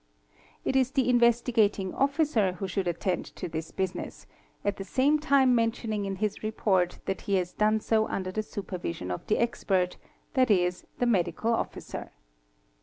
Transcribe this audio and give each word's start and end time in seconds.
It 0.65 0.75
is 0.75 0.89
the 0.89 1.07
Investigating 1.11 1.93
Officer 1.93 2.53
who 2.53 2.67
should 2.67 2.87
attend 2.87 3.27
to 3.35 3.47
this 3.47 3.69
business, 3.69 4.25
at 4.65 4.77
the 4.77 4.83
same_ 4.83 5.19
time 5.21 5.53
mentioning 5.53 6.05
in 6.05 6.15
his 6.15 6.41
report 6.41 6.97
that 7.05 7.21
he 7.21 7.35
has 7.35 7.53
done 7.53 7.79
so 7.81 8.07
under 8.07 8.31
the 8.31 8.41
supervision 8.41 9.11
of 9.11 9.27
the 9.27 9.37
expert, 9.37 9.97
i.c., 10.35 10.83
the 10.97 11.05
medical 11.05 11.53
officer. 11.53 12.09